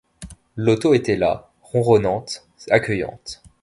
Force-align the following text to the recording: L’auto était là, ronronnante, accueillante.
L’auto 0.55 0.95
était 0.95 1.15
là, 1.15 1.51
ronronnante, 1.61 2.47
accueillante. 2.71 3.43